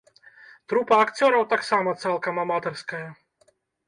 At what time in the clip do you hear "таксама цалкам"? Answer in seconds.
1.53-2.35